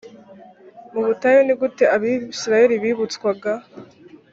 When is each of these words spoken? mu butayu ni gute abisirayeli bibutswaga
mu 0.93 1.01
butayu 1.07 1.39
ni 1.47 1.53
gute 1.61 1.83
abisirayeli 1.95 2.75
bibutswaga 2.83 3.51